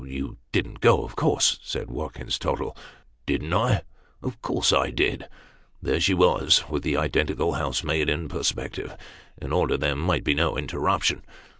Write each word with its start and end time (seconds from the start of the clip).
"You 0.03 0.37
didn't 0.51 0.79
go, 0.79 1.03
of 1.03 1.15
course?" 1.15 1.59
said 1.61 1.91
Watkins 1.91 2.39
Tottle." 2.39 2.75
Didn't 3.27 3.53
I? 3.53 3.83
Of 4.23 4.41
course 4.41 4.73
I 4.73 4.89
did. 4.89 5.27
There 5.79 5.99
she 5.99 6.15
was, 6.15 6.63
with 6.67 6.81
the 6.81 6.97
identical 6.97 7.51
housemaid 7.53 8.09
in 8.09 8.27
perspective, 8.27 8.97
in 9.39 9.53
order 9.53 9.77
that 9.77 9.85
there 9.85 9.95
might 9.95 10.23
be 10.23 10.33
no 10.33 10.57
interruption. 10.57 11.21